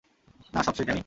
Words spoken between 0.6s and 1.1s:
সব শেষ, ড্যানি!